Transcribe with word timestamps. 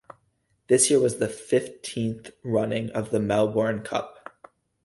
This 0.65 0.89
year 0.89 0.99
was 0.99 1.19
the 1.19 1.27
fifteenth 1.27 2.31
running 2.43 2.89
of 2.89 3.11
the 3.11 3.19
Melbourne 3.19 3.83
Cup. 3.83 4.35